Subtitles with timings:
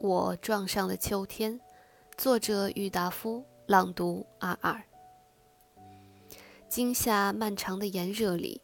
[0.00, 1.60] 我撞上了秋天。
[2.16, 4.82] 作者：郁达夫，朗读：阿尔。
[6.70, 8.62] 今夏漫长的炎热里，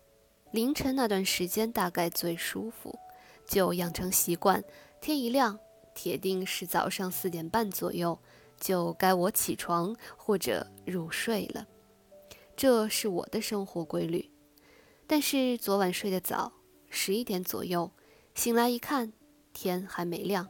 [0.50, 2.98] 凌晨那段时间大概最舒服，
[3.46, 4.64] 就养成习惯，
[4.98, 5.58] 天一亮，
[5.94, 8.18] 铁定是早上四点半左右，
[8.58, 11.66] 就该我起床或者入睡了。
[12.56, 14.30] 这是我的生活规律。
[15.06, 16.50] 但是昨晚睡得早，
[16.88, 17.90] 十一点左右
[18.34, 19.12] 醒来一看，
[19.52, 20.48] 天还没亮。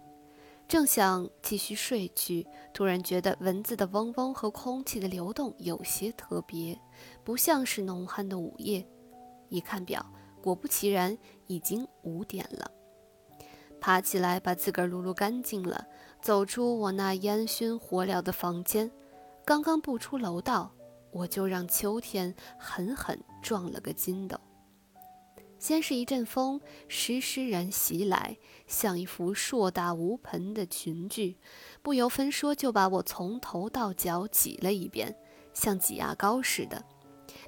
[0.68, 6.76] 正想继续睡去，突然觉得蚊子的嗡嗡和空气的流动有些特别，
[7.22, 8.84] 不像是浓寒的午夜。
[9.48, 10.04] 一看表，
[10.42, 11.16] 果不其然，
[11.46, 12.68] 已经五点了。
[13.80, 15.86] 爬起来把自个儿撸撸干净了，
[16.20, 18.90] 走出我那烟熏火燎的房间，
[19.44, 20.72] 刚刚步出楼道，
[21.12, 24.36] 我就让秋天狠狠撞了个筋斗。
[25.66, 28.38] 先是一阵风，湿湿然袭来，
[28.68, 31.38] 像一幅硕大无朋的群剧，
[31.82, 35.16] 不由分说就把我从头到脚挤了一遍，
[35.52, 36.84] 像挤牙膏似的。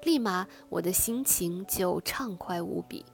[0.02, 3.06] 立马我的心情就畅快无比。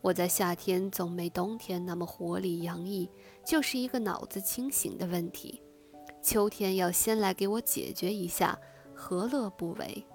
[0.00, 3.10] 我在夏天总没冬天那么活力洋溢，
[3.44, 5.60] 就是一个脑子清醒的问题。
[6.22, 8.56] 秋天要先来给我解决一下，
[8.94, 10.06] 何乐不为？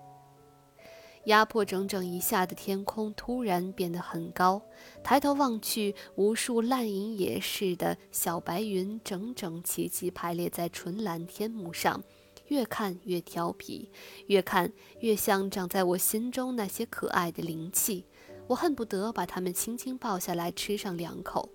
[1.25, 4.61] 压迫整整一下的天空突然变得很高，
[5.03, 12.01] 抬头望去，无数烂银野似的小白云整整齐齐排列在纯蓝天幕上，
[12.47, 13.91] 越看越调皮，
[14.27, 18.05] 越看越像长在我心中那些可爱的灵气。
[18.47, 21.47] 我恨不得把它们轻轻抱下来吃上两口。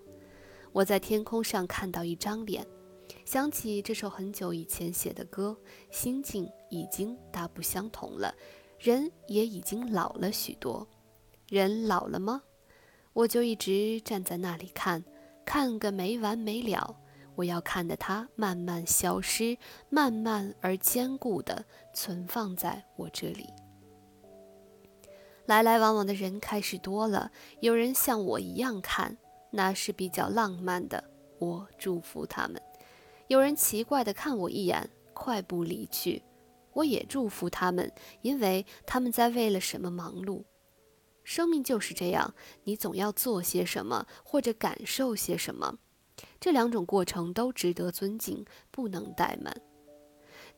[0.73, 2.65] 我在天空上看到一张脸，
[3.25, 5.57] 想起这首很久以前写的歌，
[5.91, 8.33] 心境已经大不相同了。
[8.85, 10.87] 人也已经老了许多，
[11.49, 12.43] 人老了吗？
[13.15, 15.03] 我就一直站在那里看，
[15.43, 16.95] 看个没完没了。
[17.35, 19.57] 我要看的它慢慢消失，
[19.89, 21.65] 慢慢而坚固地
[21.95, 23.49] 存放在我这里。
[25.47, 29.17] 来来往往的人开始多了，有人像我一样看，
[29.51, 31.03] 那是比较浪漫的。
[31.39, 32.61] 我祝福他们。
[33.29, 36.23] 有人奇怪地看我一眼，快步离去。
[36.75, 37.91] 我也祝福他们，
[38.21, 40.45] 因为他们在为了什么忙碌。
[41.23, 45.79] 生命就是这样，你总要做些什么，或者感受些什么。
[46.39, 49.57] 这两种过程都值得尊敬，不能怠慢。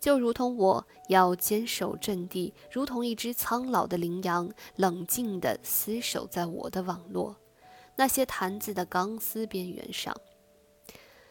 [0.01, 7.37] 就如同我要坚守阵地，如同一只苍老的羚羊，冷静地厮守在我的网络，
[7.97, 10.15] 那些坛子的钢丝边缘上。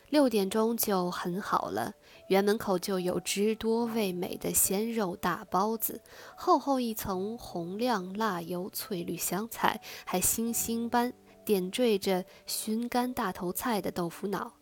[0.09, 1.93] 六点钟就很好了。
[2.29, 6.01] 园门口就有汁多味美的鲜肉大包子，
[6.35, 11.13] 厚厚一层红亮辣油翠绿香菜，还星星般
[11.45, 14.53] 点缀着熏干大头菜的豆腐脑，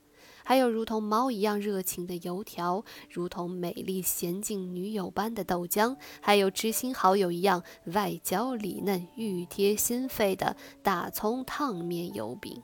[0.44, 12.62] 还有如同猫一样热情的油条，如同美丽娴静女友般的豆浆，还有知心好友一样外焦里嫩、欲贴心肺的大葱烫面油饼。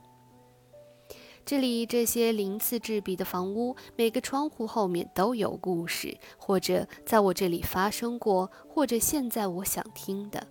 [1.50, 10.46] 这里这些鳞次栉比的房屋，每个窗户后面都有故事，或者在我这里发生过，或者现在我想听的。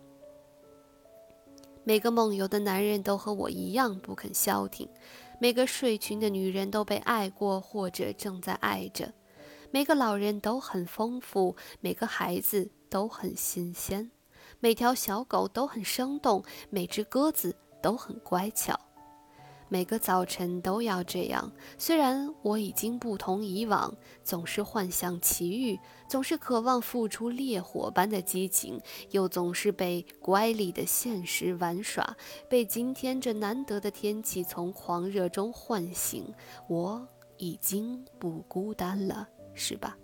[1.85, 4.89] 每个梦游的男人都和我一样不肯消停，
[5.39, 9.13] 每个睡裙的女人都被爱过，或者正在爱着。
[9.71, 14.11] 每个老人都很丰富，每个孩子都很新鲜，
[14.59, 18.77] 每条小狗都很生动，每只鸽子都很乖巧。
[19.69, 21.51] 每个早晨都要这样。
[21.77, 28.81] 虽然我已经不同以往，总是幻想奇遇，总是渴望付出烈火般的激情，
[29.11, 32.17] 又总是被乖戾的现实玩耍，
[32.49, 36.33] 被今天这难得的天气从狂热中唤醒。
[36.67, 37.07] 我
[37.37, 39.95] 已经不孤单了，是吧？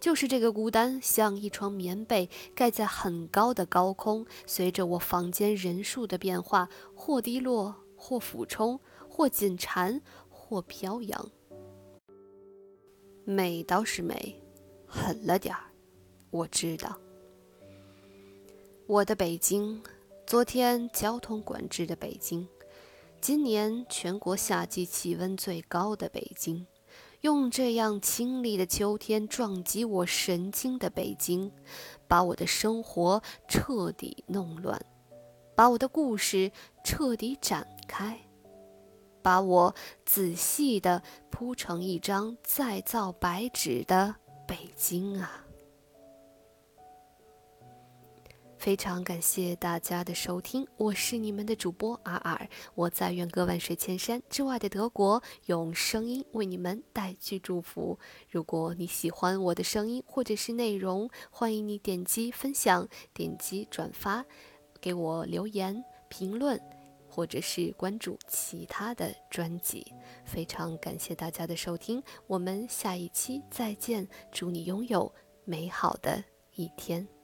[0.00, 7.74] 就是这个孤单，像一床棉被盖在很高的高空，随着我房间人数的变化，或低落。
[7.98, 8.80] 或俯冲，
[9.10, 10.00] 或紧缠，
[10.30, 11.30] 或飘扬。
[13.24, 14.40] 美倒是美，
[14.86, 15.64] 狠了点儿。
[16.30, 16.98] 我知道，
[18.86, 19.82] 我的北京，
[20.26, 22.46] 昨天交通管制的北京，
[23.20, 26.66] 今年全国夏季气温最高的北京，
[27.22, 31.50] 用这样清丽的秋天撞击我神经的北京，
[32.06, 34.80] 把我的生活彻底弄乱，
[35.54, 36.52] 把我的故事
[36.84, 37.66] 彻底展。
[37.88, 38.20] 开，
[39.22, 39.74] 把我
[40.04, 44.14] 仔细地铺成一张再造白纸的
[44.46, 45.44] 北京啊！
[48.58, 57.96] 非常感谢大家的收听，我是你们的主播阿尔，我在远隔万水千山之外的德国，用声音为你们带去祝福。
[58.28, 64.24] 如果你喜欢我的声音或者是内容，欢迎你点击分享、点击转发，
[64.80, 66.60] 给我留言评论，
[67.18, 69.92] 或者是关注其他的专辑。
[70.24, 75.12] 非常感谢大家的收听，我们下一期再见，祝你拥有
[75.44, 76.22] 美好的
[76.54, 77.17] 一天。